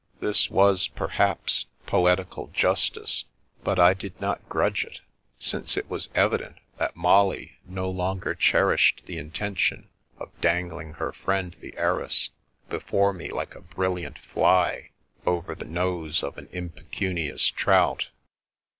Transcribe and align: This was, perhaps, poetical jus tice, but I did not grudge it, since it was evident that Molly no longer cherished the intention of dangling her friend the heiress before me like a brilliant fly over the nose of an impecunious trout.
This 0.19 0.49
was, 0.49 0.87
perhaps, 0.87 1.67
poetical 1.85 2.47
jus 2.51 2.89
tice, 2.89 3.25
but 3.63 3.77
I 3.77 3.93
did 3.93 4.19
not 4.19 4.49
grudge 4.49 4.83
it, 4.83 4.99
since 5.37 5.77
it 5.77 5.91
was 5.91 6.09
evident 6.15 6.55
that 6.79 6.95
Molly 6.95 7.59
no 7.67 7.87
longer 7.87 8.33
cherished 8.33 9.03
the 9.05 9.19
intention 9.19 9.89
of 10.17 10.31
dangling 10.41 10.93
her 10.93 11.11
friend 11.13 11.55
the 11.59 11.77
heiress 11.77 12.31
before 12.67 13.13
me 13.13 13.29
like 13.29 13.53
a 13.53 13.61
brilliant 13.61 14.17
fly 14.17 14.89
over 15.23 15.53
the 15.53 15.65
nose 15.65 16.23
of 16.23 16.35
an 16.39 16.49
impecunious 16.51 17.45
trout. 17.45 18.07